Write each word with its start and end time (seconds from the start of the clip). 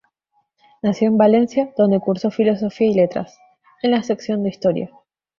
Nació 0.81 1.09
en 1.09 1.17
Valencia, 1.19 1.75
donde 1.77 1.99
cursó 1.99 2.31
Filosofía 2.31 2.87
y 2.87 2.95
letras, 2.95 3.37
en 3.83 3.91
la 3.91 4.01
sección 4.01 4.41
de 4.41 4.49
Historia. 4.49 4.89